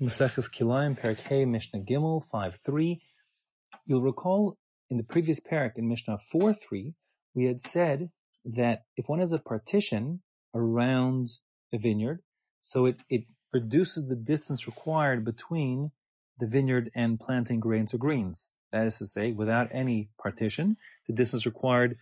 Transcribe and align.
Maseches 0.00 0.50
Kilayim, 0.50 0.98
Perak 0.98 1.20
Hey, 1.20 1.46
Mishnah 1.46 1.80
Gimel, 1.80 2.22
5.3. 2.30 3.00
You'll 3.86 4.02
recall 4.02 4.58
in 4.90 4.98
the 4.98 5.02
previous 5.02 5.40
Perak, 5.40 5.72
in 5.76 5.88
Mishnah 5.88 6.18
4.3, 6.34 6.92
we 7.34 7.46
had 7.46 7.62
said 7.62 8.10
that 8.44 8.82
if 8.96 9.08
one 9.08 9.20
has 9.20 9.32
a 9.32 9.38
partition 9.38 10.20
around 10.54 11.30
a 11.72 11.78
vineyard, 11.78 12.20
so 12.60 12.84
it, 12.84 12.96
it 13.08 13.24
reduces 13.54 14.06
the 14.08 14.16
distance 14.16 14.66
required 14.66 15.24
between 15.24 15.92
the 16.38 16.46
vineyard 16.46 16.90
and 16.94 17.18
planting 17.18 17.58
grains 17.58 17.94
or 17.94 17.98
greens. 17.98 18.50
That 18.72 18.86
is 18.86 18.98
to 18.98 19.06
say, 19.06 19.32
without 19.32 19.68
any 19.72 20.10
partition, 20.20 20.76
the 21.08 21.14
distance 21.14 21.46
required 21.46 21.96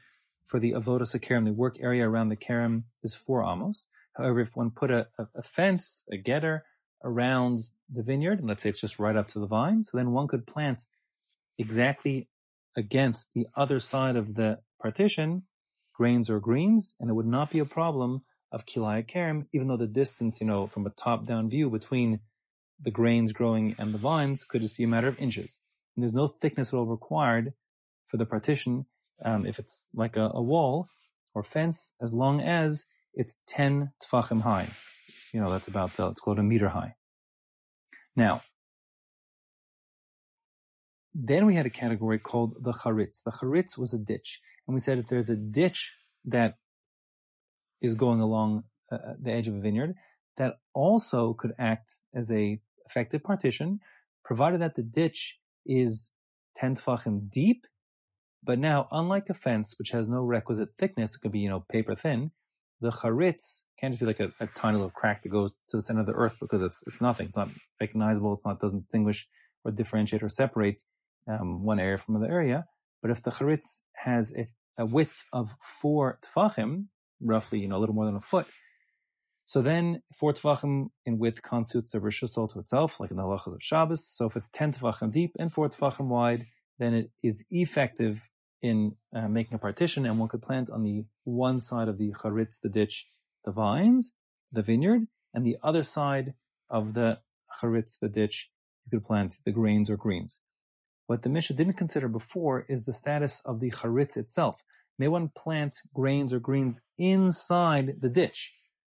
for 0.45 0.59
the 0.59 0.73
avodas 0.73 1.15
kerem, 1.21 1.45
the 1.45 1.53
work 1.53 1.77
area 1.81 2.09
around 2.09 2.31
the 2.31 2.37
kerem, 2.37 2.85
is 3.05 3.15
four 3.15 3.45
amos. 3.45 3.87
However, 4.17 4.41
if 4.41 4.57
one 4.57 4.71
put 4.71 4.91
a, 4.91 5.07
a, 5.17 5.27
a 5.37 5.43
fence, 5.43 6.05
a 6.13 6.17
geder, 6.17 6.63
around 7.05 7.69
the 7.93 8.03
vineyard, 8.03 8.41
and 8.41 8.49
let's 8.49 8.63
say 8.63 8.71
it's 8.71 8.81
just 8.81 8.99
right 8.99 9.15
up 9.15 9.29
to 9.29 9.39
the 9.39 9.47
vine, 9.47 9.85
so 9.85 9.97
then 9.97 10.13
one 10.13 10.27
could 10.27 10.47
plant 10.47 10.87
exactly 11.59 12.29
against 12.77 13.33
the 13.35 13.47
other 13.57 13.79
side 13.79 14.17
of 14.17 14.35
the 14.35 14.59
partition, 14.81 15.43
grains 15.95 16.29
or 16.29 16.41
greens, 16.41 16.95
and 16.99 17.09
it 17.09 17.13
would 17.13 17.27
not 17.27 17.51
be 17.51 17.61
a 17.61 17.65
problem 17.65 18.23
of 18.51 18.67
kilaya 18.67 19.09
kerem, 19.09 19.47
even 19.53 19.69
though 19.69 19.77
the 19.77 19.87
distance, 19.87 20.41
you 20.41 20.47
know, 20.47 20.67
from 20.67 20.87
a 20.87 20.91
top-down 20.91 21.49
view 21.49 21.71
between 21.71 22.21
the 22.81 22.91
grains 22.91 23.33
growing 23.33 23.75
and 23.79 23.95
the 23.95 23.99
vines 23.99 24.45
could 24.45 24.61
just 24.61 24.77
be 24.77 24.85
a 24.85 24.89
matter 24.89 25.09
of 25.09 25.19
inches. 25.19 25.59
And 25.95 26.03
there's 26.03 26.15
no 26.15 26.29
thickness 26.29 26.73
at 26.73 26.77
all 26.77 26.87
required 26.87 27.53
for 28.07 28.17
the 28.17 28.27
partition 28.27 28.87
um, 29.25 29.47
if 29.47 29.59
it's 29.59 29.87
like 29.95 30.17
a, 30.17 30.31
a, 30.35 30.43
wall 30.43 30.89
or 31.35 31.43
fence, 31.43 31.95
as 32.01 32.13
long 32.13 32.41
as 32.41 32.87
it's 33.15 33.39
10 33.47 33.93
tfachim 34.03 34.43
high. 34.43 34.69
You 35.35 35.41
know, 35.41 35.51
that's 35.51 35.69
about, 35.69 35.99
uh, 35.99 36.11
it's 36.11 36.21
called 36.21 36.39
a 36.39 36.43
meter 36.43 36.69
high. 36.69 36.95
Now, 38.17 38.43
then 41.13 41.45
we 41.45 41.55
had 41.55 41.67
a 41.67 41.71
category 41.71 42.19
called 42.19 42.55
the 42.63 42.73
charitz. 42.73 43.23
The 43.23 43.33
charitz 43.33 43.77
was 43.77 43.93
a 43.93 43.99
ditch. 43.99 44.41
And 44.67 44.75
we 44.75 44.81
said 44.81 44.99
if 44.99 45.09
there's 45.09 45.31
a 45.31 45.37
ditch 45.37 45.93
that 46.25 46.55
is 47.83 47.95
going 47.95 48.21
along 48.21 48.65
uh, 48.91 48.95
uh 48.95 49.15
the 49.21 49.33
edge 49.33 49.49
of 49.49 49.55
a 49.57 49.61
vineyard, 49.61 49.95
that 50.39 50.55
also 50.73 51.35
could 51.35 51.53
act 51.59 52.01
as 52.15 52.31
a 52.31 52.61
effective 52.87 53.23
partition, 53.23 53.81
provided 54.25 54.61
that 54.61 54.77
the 54.77 54.83
ditch 54.83 55.39
is 55.67 56.13
10 56.57 56.77
tfachim 56.77 57.29
deep 57.29 57.67
but 58.45 58.59
now, 58.59 58.89
unlike 58.93 59.31
a 59.31 59.35
fence, 59.35 59.75
which 59.79 59.91
has 59.91 60.07
no 60.07 60.21
requisite 60.21 60.71
thickness, 60.79 61.15
it 61.15 61.21
could 61.21 61.33
be, 61.33 61.41
you 61.41 61.49
know, 61.49 61.65
paper 61.71 61.95
thin, 61.95 62.31
the 62.85 62.91
charitz 62.91 63.65
can't 63.81 63.93
just 63.93 64.01
be 64.01 64.07
like 64.07 64.21
a, 64.21 64.31
a, 64.41 64.47
tiny 64.49 64.77
little 64.77 64.91
crack 64.91 65.23
that 65.23 65.31
goes 65.31 65.55
to 65.69 65.79
the 65.79 65.83
center 65.83 66.01
of 66.01 66.07
the 66.07 66.13
earth 66.13 66.37
because 66.39 66.61
it's, 66.61 66.85
it's 66.87 67.01
nothing. 67.01 67.29
It's 67.29 67.37
not 67.37 67.49
recognizable. 67.81 68.35
It's 68.35 68.45
not, 68.45 68.61
doesn't 68.61 68.83
distinguish 68.83 69.27
or 69.65 69.73
differentiate 69.73 70.23
or 70.23 70.29
separate, 70.29 70.83
um, 71.27 71.65
one 71.65 71.81
area 71.81 71.97
from 71.97 72.17
another 72.17 72.31
area. 72.31 72.67
But 73.01 73.11
if 73.11 73.23
the 73.23 73.31
charitz 73.31 73.81
has 73.97 74.35
a, 74.37 74.49
a 74.83 74.85
width 74.85 75.25
of 75.33 75.55
four 75.63 76.19
tfachim, 76.23 76.89
roughly, 77.23 77.61
you 77.61 77.69
know, 77.69 77.79
a 77.79 77.81
little 77.81 77.95
more 77.95 78.05
than 78.05 78.17
a 78.17 78.21
foot, 78.21 78.47
so 79.47 79.63
then 79.63 80.03
four 80.19 80.35
tefachim 80.35 80.89
in 81.07 81.19
width 81.19 81.41
constitutes 81.41 81.91
the 81.91 82.01
rishus 82.01 82.35
to 82.35 82.59
itself, 82.59 83.01
like 83.01 83.11
in 83.11 83.17
the 83.17 83.23
halachas 83.23 83.55
of 83.55 83.63
Shabbos. 83.63 84.07
So 84.07 84.27
if 84.27 84.37
it's 84.37 84.51
ten 84.51 84.73
tefachim 84.73 85.11
deep 85.11 85.33
and 85.39 85.51
four 85.51 85.71
tefachim 85.71 86.09
wide, 86.09 86.45
then 86.79 86.93
it 86.93 87.11
is 87.23 87.45
effective 87.51 88.29
in 88.65 88.97
uh, 89.15 89.29
making 89.29 89.55
a 89.55 89.59
partition, 89.59 90.07
and 90.07 90.19
one 90.19 90.31
could 90.31 90.41
plant 90.41 90.71
on 90.71 90.83
the 90.83 91.05
one 91.25 91.61
side 91.61 91.87
of 91.87 91.99
the 91.99 92.13
charitz, 92.13 92.59
the 92.63 92.71
ditch, 92.71 93.07
the 93.45 93.53
vines, 93.53 94.15
the 94.51 94.63
vineyard, 94.63 95.07
and 95.35 95.45
the 95.45 95.59
other 95.63 95.83
side 95.83 96.33
of 96.71 96.95
the 96.95 97.19
charitz, 97.61 97.99
the 97.99 98.09
ditch, 98.09 98.51
you 98.85 98.99
could 98.99 99.07
plant 99.07 99.35
the 99.45 99.53
grains 99.53 99.91
or 99.91 99.99
greens. 99.99 100.41
What 101.07 101.23
the 101.23 101.29
Mishnah 101.29 101.57
didn't 101.57 101.75
consider 101.75 102.09
before 102.09 102.65
is 102.67 102.85
the 102.85 102.95
status 102.95 103.43
of 103.45 103.61
the 103.61 103.71
charitz 103.71 104.17
itself. 104.17 104.65
May 104.99 105.09
one 105.09 105.29
plant 105.29 105.77
grains 105.93 106.33
or 106.33 106.39
greens 106.41 106.81
inside 106.97 107.97
the 108.01 108.09
ditch? 108.09 108.55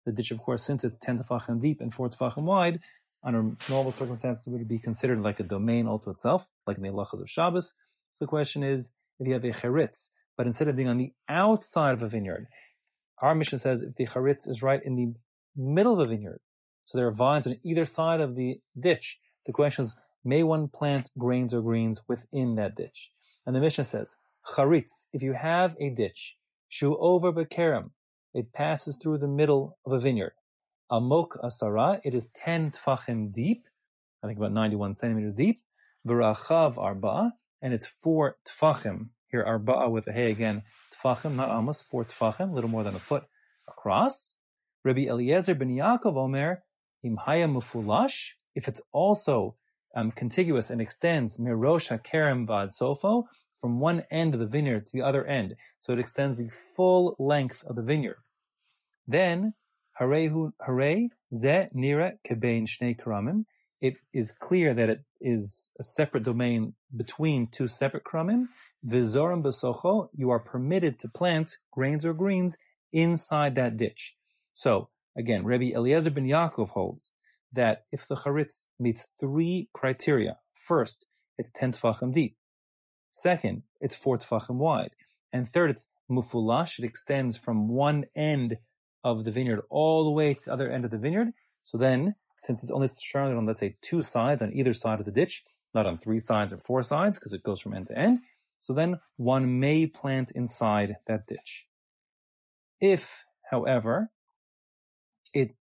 The 0.06 0.12
ditch, 0.12 0.30
of 0.30 0.38
course, 0.38 0.64
since 0.64 0.84
it's 0.84 1.00
10 1.00 1.18
tefachim 1.18 1.60
deep 1.60 1.82
and 1.82 1.92
4 1.92 2.12
tefachim 2.12 2.44
wide, 2.44 2.82
under 3.24 3.56
normal 3.68 3.92
circumstances 3.92 4.46
would 4.46 4.68
be 4.68 4.78
considered 4.78 5.22
like 5.22 5.40
a 5.40 5.44
domain 5.44 5.88
all 5.88 5.98
to 5.98 6.12
itself, 6.12 6.48
like 6.68 6.78
in 6.78 6.84
the 6.84 6.90
halachas 6.90 7.20
of 7.20 7.30
Shabbos. 7.32 7.74
So 8.14 8.26
the 8.26 8.28
question 8.28 8.62
is, 8.62 8.92
if 9.20 9.28
you 9.28 9.34
have 9.34 9.44
a 9.44 9.52
charitz, 9.52 10.10
but 10.38 10.48
instead 10.48 10.68
of 10.68 10.76
being 10.76 10.88
on 10.88 10.98
the 10.98 11.14
outside 11.30 11.94
of 11.94 12.04
a 12.04 12.08
vineyard, 12.08 12.48
our 13.22 13.36
Mishnah 13.36 13.60
says 13.60 13.82
if 13.82 13.96
the 13.96 14.06
charitz 14.06 14.48
is 14.48 14.62
right 14.62 14.82
in 14.84 14.96
the 14.96 15.14
middle 15.56 15.94
of 15.94 16.00
a 16.00 16.10
vineyard, 16.10 16.40
so 16.86 16.98
there 16.98 17.08
are 17.08 17.14
vines 17.14 17.48
on 17.48 17.58
either 17.64 17.86
side 17.86 18.22
of 18.22 18.36
the 18.36 18.60
ditch, 18.80 19.18
the 19.46 19.54
question 19.54 19.86
is, 19.86 19.96
may 20.24 20.44
one 20.44 20.68
plant 20.68 21.10
grains 21.18 21.54
or 21.54 21.62
greens 21.62 22.02
within 22.08 22.56
that 22.56 22.76
ditch? 22.76 23.12
And 23.46 23.56
the 23.56 23.60
Mishnah 23.60 23.86
says, 23.86 24.16
charitz, 24.56 25.06
if 25.14 25.22
you 25.22 25.34
have 25.34 25.76
a 25.80 25.90
ditch, 25.90 26.36
shu 26.70 26.98
over 26.98 27.32
bekerem, 27.32 27.92
it 28.34 28.52
passes 28.52 28.98
through 29.02 29.20
the 29.20 29.28
middle 29.28 29.78
of 29.86 29.94
a 29.94 30.00
vineyard. 30.00 30.34
Amok 30.92 31.38
asara, 31.44 32.02
it 32.04 32.14
is 32.14 32.30
10 32.36 32.72
tfachim 32.72 33.32
deep, 33.32 33.66
I 34.24 34.28
think 34.28 34.38
about 34.38 34.54
91 34.54 34.98
centimeters 34.98 35.36
deep. 35.36 35.62
V'rachav 36.08 36.78
arba, 36.78 37.34
and 37.66 37.74
it's 37.74 37.88
four 37.88 38.38
tfachim. 38.48 39.08
Here, 39.32 39.44
arba'a 39.44 39.90
with 39.90 40.06
a 40.06 40.12
hey 40.12 40.30
again. 40.30 40.62
Tfachim, 40.94 41.34
not 41.34 41.50
amos, 41.50 41.82
four 41.82 42.06
tfachim, 42.06 42.54
little 42.54 42.70
more 42.70 42.84
than 42.84 42.94
a 42.94 43.00
foot 43.00 43.24
across. 43.68 44.38
Rabbi 44.84 45.08
Eliezer 45.08 45.56
ben 45.56 45.76
Yaakov 45.76 46.16
Omer, 46.16 46.62
imhaya 47.04 47.50
mufulash, 47.50 48.34
if 48.54 48.68
it's 48.68 48.82
also 48.92 49.56
um, 49.96 50.12
contiguous 50.12 50.70
and 50.70 50.80
extends 50.80 51.38
mirosh 51.38 51.90
hakerem 51.90 52.46
vad 52.46 52.70
sofo, 52.70 53.24
from 53.60 53.80
one 53.80 54.04
end 54.12 54.36
of 54.36 54.40
the 54.40 54.46
vineyard 54.46 54.86
to 54.86 54.92
the 54.94 55.02
other 55.02 55.26
end. 55.26 55.56
So 55.82 55.94
it 55.94 56.00
extends 56.00 56.38
the 56.38 56.52
full 56.76 57.16
length 57.18 57.64
of 57.66 57.76
the 57.76 57.82
vineyard. 57.82 58.20
Then, 59.08 59.56
harehu, 60.00 60.52
hare, 60.64 61.10
ze 61.34 61.68
nira 61.76 62.12
kebein 62.30 62.68
shnei 62.68 62.96
karamim, 62.96 63.46
it 63.82 63.96
is 64.14 64.32
clear 64.32 64.74
that 64.74 64.90
it 64.90 65.02
is 65.20 65.72
a 65.80 65.84
separate 65.84 66.24
domain 66.24 66.74
between 66.96 67.48
two 67.48 67.68
separate 67.68 68.04
kramim. 68.04 68.48
Vizorim 68.86 69.44
besocho, 69.44 70.10
you 70.14 70.30
are 70.30 70.40
permitted 70.40 71.00
to 71.00 71.08
plant 71.10 71.58
grains 71.72 72.06
or 72.06 72.14
greens 72.14 72.58
inside 72.94 73.56
that 73.56 73.78
ditch. 73.78 74.16
So 74.54 74.90
again, 75.18 75.44
Rabbi 75.44 75.72
Eliezer 75.76 76.12
ben 76.12 76.26
Yaakov 76.26 76.70
holds 76.70 77.12
that 77.52 77.86
if 77.92 78.08
the 78.08 78.16
charitz 78.16 78.68
meets 78.80 79.08
three 79.20 79.70
criteria, 79.74 80.38
first, 80.54 81.06
it's 81.38 81.52
10 81.52 81.74
tefachim 81.74 82.14
deep. 82.14 82.38
Second, 83.12 83.64
it's 83.82 83.96
4 83.96 84.20
tefachim 84.20 84.56
wide. 84.56 84.92
And 85.32 85.52
third, 85.52 85.70
it's 85.70 85.90
mufulash, 86.10 86.80
it 86.80 86.86
extends 86.86 87.38
from 87.38 87.68
one 87.68 88.06
end 88.16 88.58
of 89.04 89.26
the 89.26 89.32
vineyard 89.32 89.62
all 89.70 90.06
the 90.06 90.12
way 90.12 90.34
to 90.34 90.42
the 90.46 90.54
other 90.54 90.70
end 90.72 90.86
of 90.86 90.92
the 90.92 90.98
vineyard. 90.98 91.34
So 91.64 91.78
then 91.78 92.16
since 92.38 92.64
it's 92.64 92.72
only 92.72 92.88
surrounded 92.88 93.38
on, 93.38 93.46
let's 93.46 93.60
say, 93.60 93.78
two 93.82 94.02
sides 94.02 94.42
on 94.42 94.54
either 94.54 94.74
side 94.74 95.00
of 95.00 95.06
the 95.06 95.12
ditch, 95.12 95.44
not 95.74 95.86
on 95.86 95.98
three 95.98 96.20
sides 96.20 96.54
or 96.54 96.60
four 96.60 96.84
sides, 96.84 97.18
because 97.18 97.34
it 97.34 97.44
goes 97.44 97.62
from 97.62 97.74
end 97.74 97.88
to 97.88 97.98
end. 97.98 98.20
So 98.62 98.74
then 98.74 99.00
one 99.18 99.60
may 99.60 99.88
plant 99.88 100.32
inside 100.34 100.96
that 101.08 101.28
ditch. 101.28 101.66
If, 102.82 103.24
however, 103.52 104.12
it 105.34 105.56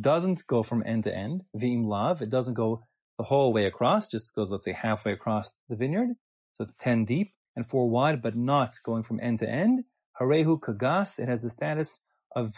doesn't 0.00 0.46
go 0.46 0.62
from 0.62 0.82
end 0.86 1.04
to 1.04 1.14
end, 1.14 1.42
v'im 1.56 1.86
lav, 1.86 2.20
it 2.20 2.30
doesn't 2.30 2.54
go 2.54 2.82
the 3.18 3.24
whole 3.24 3.52
way 3.52 3.66
across, 3.66 4.08
just 4.08 4.34
goes, 4.34 4.50
let's 4.50 4.64
say, 4.64 4.72
halfway 4.72 5.12
across 5.12 5.54
the 5.68 5.76
vineyard. 5.76 6.10
So 6.54 6.64
it's 6.64 6.76
10 6.76 7.04
deep 7.04 7.32
and 7.56 7.68
4 7.68 7.88
wide, 7.88 8.22
but 8.22 8.36
not 8.36 8.74
going 8.84 9.02
from 9.02 9.20
end 9.20 9.40
to 9.40 9.48
end. 9.48 9.84
Harehu 10.20 10.60
kagas, 10.60 11.18
it 11.18 11.28
has 11.28 11.42
the 11.42 11.50
status 11.50 12.00
of 12.34 12.52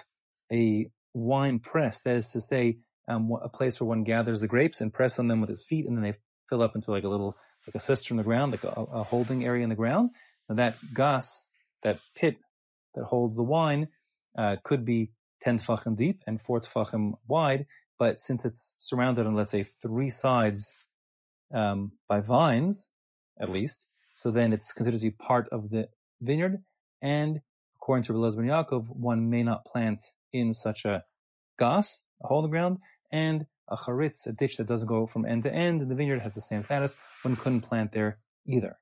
a 0.52 0.90
wine 1.14 1.58
press. 1.58 2.00
That 2.02 2.16
is 2.16 2.30
to 2.30 2.40
say, 2.40 2.78
um, 3.10 3.30
a 3.42 3.48
place 3.48 3.80
where 3.80 3.88
one 3.88 4.04
gathers 4.04 4.40
the 4.40 4.48
grapes 4.48 4.80
and 4.80 4.92
press 4.92 5.18
on 5.18 5.28
them 5.28 5.40
with 5.40 5.50
his 5.50 5.64
feet, 5.64 5.86
and 5.86 5.96
then 5.96 6.04
they 6.04 6.14
fill 6.48 6.62
up 6.62 6.74
into 6.74 6.90
like 6.90 7.04
a 7.04 7.08
little 7.08 7.36
like 7.66 7.74
a 7.74 7.80
cistern 7.80 8.14
in 8.14 8.18
the 8.18 8.24
ground, 8.24 8.52
like 8.52 8.64
a, 8.64 8.68
a 8.68 9.02
holding 9.02 9.44
area 9.44 9.62
in 9.62 9.68
the 9.68 9.74
ground. 9.74 10.10
And 10.48 10.58
that 10.58 10.76
gas, 10.94 11.50
that 11.82 11.98
pit 12.16 12.36
that 12.94 13.04
holds 13.04 13.36
the 13.36 13.42
wine, 13.42 13.88
uh, 14.38 14.56
could 14.64 14.84
be 14.84 15.12
ten 15.42 15.58
tefachim 15.58 15.96
deep 15.96 16.22
and 16.26 16.40
four 16.40 16.60
tefachim 16.60 17.14
wide. 17.26 17.66
But 17.98 18.20
since 18.20 18.44
it's 18.44 18.74
surrounded 18.78 19.26
on, 19.26 19.34
let's 19.34 19.52
say, 19.52 19.66
three 19.82 20.10
sides 20.10 20.74
um, 21.52 21.92
by 22.08 22.20
vines, 22.20 22.92
at 23.38 23.50
least, 23.50 23.88
so 24.14 24.30
then 24.30 24.52
it's 24.52 24.72
considered 24.72 25.00
to 25.00 25.06
be 25.06 25.10
part 25.10 25.48
of 25.50 25.70
the 25.70 25.88
vineyard. 26.20 26.62
And 27.02 27.40
according 27.76 28.04
to 28.04 28.12
ben 28.12 28.46
Yaakov, 28.46 28.88
one 28.88 29.28
may 29.28 29.42
not 29.42 29.64
plant 29.64 30.00
in 30.32 30.54
such 30.54 30.84
a 30.84 31.04
gas, 31.58 32.04
a 32.22 32.26
hole 32.26 32.40
in 32.40 32.44
the 32.44 32.50
ground, 32.50 32.78
and 33.12 33.46
a 33.68 33.76
charitz, 33.76 34.26
a 34.26 34.32
ditch 34.32 34.56
that 34.56 34.66
doesn't 34.66 34.88
go 34.88 35.06
from 35.06 35.24
end 35.24 35.44
to 35.44 35.52
end, 35.52 35.80
and 35.82 35.90
the 35.90 35.94
vineyard 35.94 36.20
has 36.20 36.34
the 36.34 36.40
same 36.40 36.62
status. 36.62 36.96
One 37.22 37.36
couldn't 37.36 37.62
plant 37.62 37.92
there 37.92 38.18
either. 38.46 38.78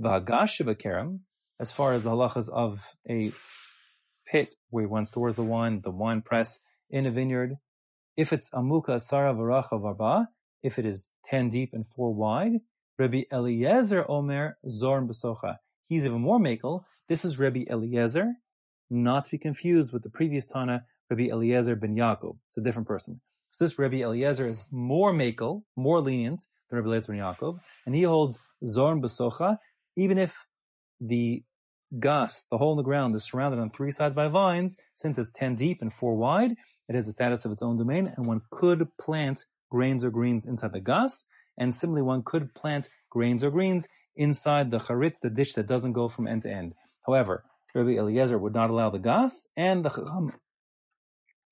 V'hagash 0.00 0.60
kerem, 0.80 1.20
as 1.58 1.72
far 1.72 1.92
as 1.92 2.02
the 2.02 2.10
halachas 2.10 2.48
of 2.48 2.94
a 3.08 3.32
pit 4.26 4.50
where 4.70 4.88
one 4.88 5.06
stores 5.06 5.36
the 5.36 5.42
wine, 5.42 5.80
the 5.82 5.90
wine 5.90 6.22
press 6.22 6.60
in 6.90 7.06
a 7.06 7.10
vineyard, 7.10 7.56
If 8.16 8.32
it's 8.32 8.50
amuka 8.50 9.00
sara 9.00 9.34
varacha 9.34 9.72
varba, 9.72 10.28
if 10.62 10.78
it 10.78 10.86
is 10.86 11.12
ten 11.24 11.48
deep 11.48 11.70
and 11.72 11.86
four 11.86 12.14
wide, 12.14 12.60
Rabbi 12.98 13.22
Eliezer 13.30 14.10
Omer 14.10 14.58
Zorn 14.68 15.06
Besocha. 15.06 15.58
He's 15.86 16.06
even 16.06 16.22
more 16.22 16.38
makel. 16.38 16.84
This 17.08 17.24
is 17.24 17.38
Rabbi 17.38 17.64
Eliezer, 17.70 18.32
not 18.88 19.24
to 19.24 19.30
be 19.30 19.38
confused 19.38 19.92
with 19.92 20.02
the 20.02 20.08
previous 20.08 20.46
Tana, 20.46 20.84
Rabbi 21.10 21.28
Eliezer 21.30 21.76
ben 21.76 21.94
Yaakov. 21.94 22.38
It's 22.48 22.56
a 22.56 22.62
different 22.62 22.88
person. 22.88 23.20
So 23.56 23.64
this 23.64 23.78
Rabbi 23.78 24.02
Eliezer 24.02 24.46
is 24.46 24.66
more 24.70 25.14
makel, 25.14 25.62
more 25.76 26.02
lenient 26.02 26.44
than 26.68 26.78
Rabbi 26.78 26.88
Eliezer 26.88 27.14
Yaakov, 27.14 27.58
and 27.86 27.94
he 27.94 28.02
holds 28.02 28.38
Zorn 28.66 29.00
Besocha, 29.00 29.56
even 29.96 30.18
if 30.18 30.46
the 31.00 31.42
gas, 31.98 32.44
the 32.50 32.58
hole 32.58 32.72
in 32.72 32.76
the 32.76 32.82
ground, 32.82 33.16
is 33.16 33.24
surrounded 33.24 33.58
on 33.58 33.70
three 33.70 33.90
sides 33.90 34.14
by 34.14 34.28
vines, 34.28 34.76
since 34.94 35.16
it's 35.16 35.32
ten 35.32 35.54
deep 35.54 35.80
and 35.80 35.90
four 35.90 36.16
wide, 36.16 36.50
it 36.86 36.94
has 36.94 37.06
the 37.06 37.12
status 37.12 37.46
of 37.46 37.52
its 37.52 37.62
own 37.62 37.78
domain, 37.78 38.12
and 38.14 38.26
one 38.26 38.42
could 38.50 38.94
plant 38.98 39.46
grains 39.70 40.04
or 40.04 40.10
greens 40.10 40.44
inside 40.44 40.74
the 40.74 40.80
gas, 40.80 41.24
and 41.56 41.74
similarly 41.74 42.02
one 42.02 42.22
could 42.22 42.54
plant 42.54 42.90
grains 43.08 43.42
or 43.42 43.50
greens 43.50 43.88
inside 44.16 44.70
the 44.70 44.80
charitz, 44.80 45.18
the 45.22 45.30
ditch 45.30 45.54
that 45.54 45.66
doesn't 45.66 45.94
go 45.94 46.08
from 46.08 46.28
end 46.28 46.42
to 46.42 46.50
end. 46.52 46.74
However, 47.06 47.42
Rabbi 47.74 47.96
Eliezer 47.96 48.36
would 48.36 48.52
not 48.52 48.68
allow 48.68 48.90
the 48.90 48.98
gas, 48.98 49.46
and 49.56 49.82
the 49.82 49.88
chacham, 49.88 50.34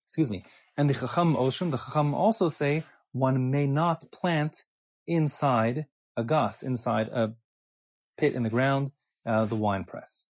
excuse 0.05 0.31
me, 0.31 0.45
and 0.77 0.89
the 0.89 0.95
chacham 0.95 1.37
oshim, 1.37 1.71
the 1.71 1.79
chacham 1.79 2.15
also 2.15 2.49
say 2.49 2.85
one 3.13 3.51
may 3.51 3.67
not 3.67 4.11
plant 4.11 4.65
inside 5.07 5.87
a 6.17 6.25
gas, 6.25 6.63
inside 6.63 7.09
a 7.09 7.35
pit 8.19 8.35
in 8.35 8.43
the 8.43 8.51
ground, 8.51 8.93
uh, 9.27 9.45
the 9.45 9.57
wine 9.57 9.85
press. 9.85 10.27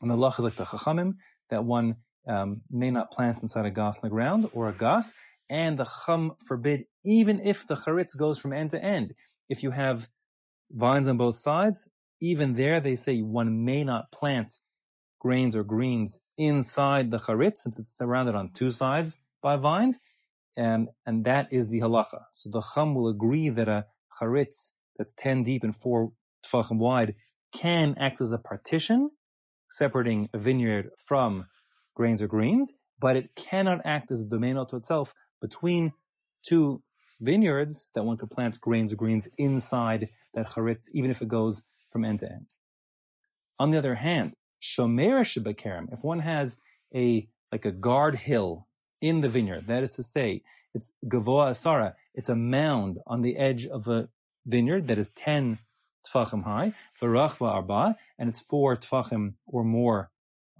And 0.00 0.10
the 0.10 0.16
lach 0.16 0.38
is 0.38 0.44
like 0.44 0.54
the 0.54 0.64
chachamim, 0.64 1.14
that 1.50 1.64
one 1.64 1.96
um, 2.28 2.62
may 2.70 2.90
not 2.90 3.10
plant 3.10 3.42
inside 3.42 3.66
a 3.66 3.70
gas 3.70 3.96
in 3.96 4.08
the 4.08 4.14
ground 4.14 4.48
or 4.52 4.68
a 4.68 4.72
gas, 4.72 5.14
and 5.50 5.78
the 5.78 5.88
chum 6.06 6.36
forbid 6.46 6.84
even 7.04 7.40
if 7.40 7.66
the 7.66 7.74
charitz 7.74 8.16
goes 8.16 8.38
from 8.38 8.52
end 8.52 8.70
to 8.72 8.82
end. 8.82 9.14
If 9.48 9.62
you 9.62 9.70
have 9.70 10.08
vines 10.70 11.08
on 11.08 11.16
both 11.16 11.36
sides, 11.36 11.88
even 12.20 12.54
there 12.54 12.80
they 12.80 12.96
say 12.96 13.20
one 13.22 13.64
may 13.64 13.82
not 13.82 14.12
plant 14.12 14.52
grains 15.18 15.56
or 15.56 15.64
greens 15.64 16.20
inside 16.36 17.10
the 17.10 17.18
charitz 17.18 17.62
since 17.62 17.78
it's 17.78 17.96
surrounded 17.96 18.34
on 18.34 18.50
two 18.52 18.70
sides 18.70 19.18
by 19.42 19.56
vines, 19.56 20.00
and 20.56 20.88
and 21.06 21.24
that 21.24 21.48
is 21.50 21.68
the 21.68 21.80
halacha. 21.80 22.22
So 22.32 22.50
the 22.50 22.62
chum 22.74 22.94
will 22.94 23.08
agree 23.08 23.48
that 23.48 23.68
a 23.68 23.86
charitz 24.20 24.72
that's 24.96 25.14
ten 25.14 25.42
deep 25.42 25.62
and 25.64 25.76
four 25.76 26.12
tefachim 26.44 26.78
wide 26.78 27.14
can 27.52 27.94
act 27.98 28.20
as 28.20 28.32
a 28.32 28.38
partition, 28.38 29.10
separating 29.70 30.28
a 30.34 30.38
vineyard 30.38 30.90
from 30.98 31.46
grains 31.94 32.22
or 32.22 32.28
greens, 32.28 32.74
but 33.00 33.16
it 33.16 33.34
cannot 33.34 33.80
act 33.84 34.10
as 34.10 34.22
a 34.22 34.26
domain 34.26 34.56
unto 34.56 34.76
itself 34.76 35.14
between 35.40 35.92
two 36.46 36.82
vineyards 37.20 37.86
that 37.94 38.04
one 38.04 38.16
could 38.16 38.30
plant 38.30 38.60
grains 38.60 38.92
or 38.92 38.96
greens 38.96 39.28
inside 39.38 40.08
that 40.34 40.50
charitz, 40.50 40.88
even 40.92 41.10
if 41.10 41.22
it 41.22 41.28
goes 41.28 41.62
from 41.90 42.04
end 42.04 42.20
to 42.20 42.26
end. 42.26 42.46
On 43.58 43.70
the 43.70 43.78
other 43.78 43.96
hand, 43.96 44.34
shomer 44.60 45.20
shebekerem, 45.20 45.92
if 45.92 46.02
one 46.02 46.20
has 46.20 46.58
a 46.94 47.28
like 47.52 47.64
a 47.64 47.72
guard 47.72 48.16
hill 48.16 48.66
in 49.00 49.20
the 49.20 49.28
vineyard, 49.28 49.66
that 49.66 49.82
is 49.82 49.94
to 49.94 50.02
say, 50.02 50.42
it's 50.74 50.92
gavoa 51.06 51.50
asara, 51.50 51.94
it's 52.14 52.28
a 52.28 52.34
mound 52.34 52.98
on 53.06 53.22
the 53.22 53.36
edge 53.36 53.66
of 53.66 53.88
a 53.88 54.08
vineyard 54.44 54.88
that 54.88 54.98
is 54.98 55.08
ten 55.10 55.58
tfachim 56.06 56.44
high, 56.44 56.72
v'rachva 57.00 57.48
arba, 57.48 57.96
and 58.18 58.28
it's 58.28 58.40
four 58.40 58.76
tfachim 58.76 59.34
or 59.46 59.64
more 59.64 60.10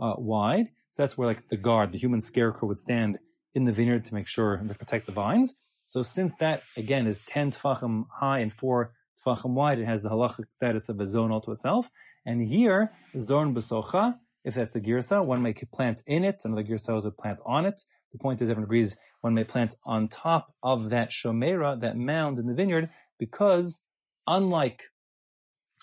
uh, 0.00 0.14
wide. 0.16 0.66
So 0.92 1.02
that's 1.02 1.16
where 1.16 1.28
like 1.28 1.48
the 1.48 1.56
guard, 1.56 1.92
the 1.92 1.98
human 1.98 2.20
scarecrow 2.20 2.68
would 2.68 2.78
stand 2.78 3.18
in 3.54 3.64
the 3.64 3.72
vineyard 3.72 4.04
to 4.06 4.14
make 4.14 4.26
sure 4.26 4.54
and 4.54 4.68
to 4.68 4.74
protect 4.74 5.06
the 5.06 5.12
vines. 5.12 5.56
So 5.86 6.02
since 6.02 6.34
that 6.36 6.62
again 6.76 7.06
is 7.06 7.20
ten 7.22 7.50
tfachim 7.50 8.06
high 8.10 8.40
and 8.40 8.52
four 8.52 8.92
tfachim 9.24 9.50
wide, 9.50 9.78
it 9.78 9.86
has 9.86 10.02
the 10.02 10.10
halachic 10.10 10.44
status 10.54 10.88
of 10.88 11.00
a 11.00 11.08
zone 11.08 11.32
all 11.32 11.40
to 11.42 11.52
itself. 11.52 11.90
And 12.28 12.46
here, 12.46 12.92
Zorn 13.19 13.54
besocha, 13.54 14.19
if 14.44 14.52
that's 14.52 14.75
the 14.75 14.82
girsa, 14.82 15.25
one 15.25 15.40
may 15.40 15.54
plant 15.54 16.02
in 16.06 16.25
it, 16.25 16.42
another 16.44 16.62
girsa 16.62 17.02
would 17.02 17.16
plant 17.16 17.38
on 17.46 17.64
it. 17.64 17.80
The 18.12 18.19
point 18.19 18.42
is, 18.42 18.50
everyone 18.50 18.64
agrees 18.64 18.98
one 19.22 19.32
may 19.32 19.44
plant 19.44 19.75
on 19.86 20.08
top 20.08 20.52
of 20.62 20.90
that 20.90 21.08
shomera, 21.08 21.80
that 21.80 21.96
mound 21.96 22.38
in 22.38 22.46
the 22.46 22.52
vineyard, 22.52 22.90
because 23.19 23.80
unlike 24.26 24.82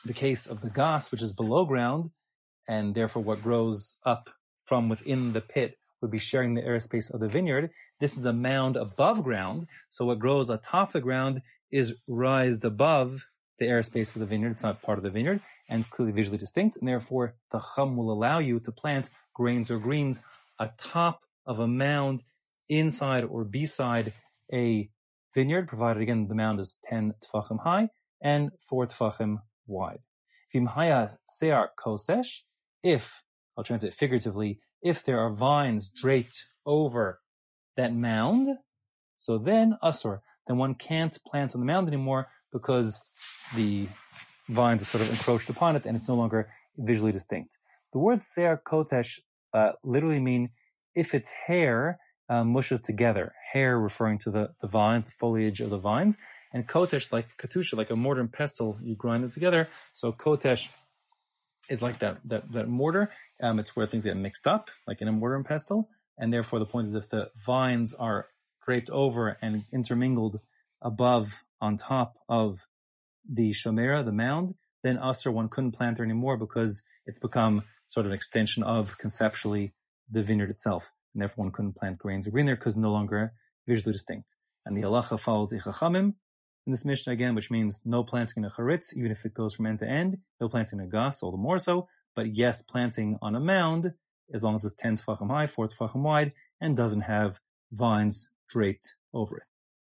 the 0.06 0.14
case 0.14 0.46
of 0.46 0.62
the 0.62 0.70
gas, 0.70 1.12
which 1.12 1.24
is 1.24 1.34
below 1.34 1.66
ground, 1.66 2.12
and 2.68 2.94
therefore 2.94 3.24
what 3.24 3.42
grows 3.42 3.96
up 4.06 4.30
from 4.68 4.88
within 4.88 5.34
the 5.34 5.42
pit 5.42 5.80
would 6.00 6.12
be 6.12 6.20
sharing 6.20 6.54
the 6.54 6.62
airspace 6.62 7.12
of 7.12 7.22
the 7.22 7.28
vineyard. 7.28 7.72
This 8.00 8.18
is 8.18 8.26
a 8.28 8.34
mound 8.34 8.76
above 8.76 9.24
ground, 9.24 9.66
so 9.90 10.06
what 10.06 10.20
grows 10.20 10.52
atop 10.52 10.92
the 10.92 11.02
ground 11.02 11.42
is 11.72 11.96
raised 12.08 12.64
above 12.64 13.26
the 13.58 13.66
airspace 13.66 14.14
of 14.14 14.20
the 14.20 14.28
vineyard. 14.28 14.52
It's 14.52 14.64
not 14.64 14.84
part 14.84 15.00
of 15.00 15.04
the 15.04 15.10
vineyard 15.10 15.42
and 15.70 15.90
clearly 15.90 16.14
visually 16.14 16.38
distinct, 16.38 16.78
and 16.78 16.88
therefore 16.88 17.36
the 17.52 17.62
chum 17.76 17.98
will 17.98 18.12
allow 18.12 18.40
you 18.40 18.60
to 18.60 18.72
plant 18.72 19.10
grains 19.34 19.72
or 19.72 19.80
greens 19.80 20.20
atop 20.60 21.22
of 21.46 21.60
a 21.60 21.68
mound 21.68 22.24
inside 22.70 23.24
or 23.24 23.44
beside 23.44 24.14
a 24.54 24.90
vineyard, 25.34 25.68
provided 25.68 26.02
again 26.02 26.28
the 26.28 26.36
mound 26.36 26.60
is 26.60 26.80
10 26.84 27.14
tfachim 27.24 27.64
high 27.64 27.90
and 28.22 28.52
4 28.70 28.88
tfachim 28.88 29.38
wide. 29.68 30.00
Vimhaya 30.54 31.18
sear 31.28 31.70
kosesh, 31.78 32.40
if, 32.84 33.24
I'll 33.58 33.64
translate 33.64 33.94
figuratively, 33.94 34.60
if 34.82 35.04
there 35.04 35.20
are 35.20 35.34
vines 35.34 35.90
draped 35.90 36.46
over 36.66 37.20
that 37.76 37.94
mound, 37.94 38.58
so 39.18 39.38
then 39.38 39.78
ah, 39.82 39.92
asur, 39.92 40.20
then 40.48 40.58
one 40.58 40.76
can't 40.76 41.18
plant 41.26 41.56
on 41.56 41.62
the 41.62 41.66
mound 41.66 41.88
anymore 41.88 42.28
because 42.52 43.02
the 43.56 43.88
vines 44.48 44.82
are 44.82 44.86
sort 44.86 45.02
of 45.02 45.10
encroached 45.10 45.50
upon 45.50 45.76
it 45.76 45.86
and 45.86 45.98
it's 45.98 46.08
no 46.08 46.16
longer 46.16 46.50
visually 46.78 47.12
distinct. 47.12 47.52
The 47.94 48.00
word 48.00 48.24
ser 48.24 48.62
kotesh 48.66 49.20
uh, 49.54 49.72
literally 49.84 50.20
mean 50.20 50.50
if 50.96 51.14
its 51.14 51.32
hair 51.32 52.00
uh, 52.30 52.44
mushes 52.44 52.82
together, 52.82 53.34
hair 53.54 53.80
referring 53.80 54.20
to 54.20 54.32
the, 54.32 54.50
the 54.62 54.68
vine, 54.68 55.02
the 55.02 55.12
foliage 55.12 55.62
of 55.62 55.70
the 55.70 55.78
vines, 55.78 56.18
and 56.54 56.68
kotesh 56.68 57.12
like 57.12 57.38
katusha, 57.38 57.78
like 57.78 57.90
a 57.90 57.96
mortar 57.96 58.22
and 58.22 58.32
pestle, 58.32 58.78
you 58.82 58.96
grind 58.96 59.24
them 59.24 59.32
together. 59.32 59.68
So 59.94 60.12
kotesh 60.12 60.68
is 61.70 61.82
like 61.82 62.00
that 62.00 62.20
that 62.26 62.52
that 62.54 62.68
mortar. 62.68 63.12
Um, 63.42 63.60
it's 63.60 63.76
where 63.76 63.88
things 63.88 64.06
get 64.06 64.16
mixed 64.16 64.48
up, 64.48 64.70
like 64.88 65.02
in 65.02 65.08
a 65.08 65.12
mortar 65.12 65.36
and 65.36 65.46
pestle, 65.46 65.90
and 66.18 66.32
therefore 66.32 66.60
the 66.60 66.66
point 66.66 66.90
is 66.90 66.96
if 66.96 67.10
the 67.10 67.30
vines 67.46 67.94
are 67.94 68.28
draped 68.64 68.90
over 68.90 69.38
and 69.42 69.66
intermingled 69.72 70.40
above 70.82 71.44
on 71.62 71.78
top 71.78 72.16
of 72.30 72.66
the 73.32 73.52
shomera, 73.52 74.04
the 74.04 74.12
mound, 74.12 74.56
then 74.84 74.98
asur 74.98 75.34
one 75.34 75.50
couldn't 75.50 75.72
plant 75.72 75.98
there 75.98 76.06
anymore 76.06 76.38
because 76.38 76.82
it's 77.06 77.20
become 77.20 77.64
sort 77.88 78.06
of 78.06 78.12
an 78.12 78.16
extension 78.16 78.64
of 78.64 78.98
conceptually 78.98 79.74
the 80.10 80.24
vineyard 80.24 80.50
itself, 80.50 80.92
and 81.14 81.22
therefore 81.22 81.46
one 81.46 81.52
couldn't 81.52 81.76
plant 81.76 81.98
grains 81.98 82.28
or 82.28 82.32
green 82.32 82.46
there 82.46 82.56
because 82.56 82.76
no 82.76 82.92
longer 82.92 83.34
visually 83.68 83.94
distinct. 83.94 84.36
And 84.66 84.76
the 84.76 84.82
halacha 84.82 85.20
follows 85.20 85.50
the 85.50 86.14
in 86.66 86.72
this 86.72 86.86
Mishnah 86.86 87.14
again, 87.14 87.36
which 87.36 87.52
means 87.52 87.82
no 87.86 88.04
planting 88.04 88.44
in 88.44 88.46
a 88.46 88.50
charitz, 88.50 88.96
even 88.96 89.12
if 89.12 89.24
it 89.26 89.34
goes 89.34 89.54
from 89.54 89.68
end 89.68 89.80
to 89.80 89.88
end, 89.88 90.18
no 90.42 90.50
planting 90.50 90.80
in 90.80 90.86
a 90.86 90.90
gas, 90.90 91.22
all 91.22 91.32
the 91.32 91.38
more 91.38 91.60
so, 91.60 91.88
but 92.16 92.36
yes, 92.36 92.62
planting 92.64 93.20
on 93.22 93.36
a 93.36 93.40
mound, 93.40 93.94
as 94.34 94.44
long 94.44 94.56
as 94.56 94.66
it's 94.66 94.74
10 94.76 94.98
tefachim 94.98 95.30
high, 95.30 95.46
4 95.46 95.68
tefachim 95.68 96.02
wide, 96.02 96.34
and 96.60 96.76
doesn't 96.76 97.02
have 97.02 97.40
vines 97.72 98.30
draped 98.50 98.96
over 99.14 99.38
it. 99.38 99.44